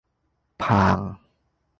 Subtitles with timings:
[0.61, 0.99] ผ่าง!